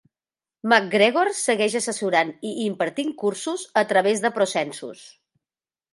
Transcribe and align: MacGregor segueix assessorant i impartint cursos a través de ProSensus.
MacGregor 0.71 1.29
segueix 1.39 1.75
assessorant 1.81 2.33
i 2.53 2.55
impartint 2.65 3.13
cursos 3.25 3.67
a 3.83 3.87
través 3.93 4.25
de 4.25 4.37
ProSensus. 4.39 5.05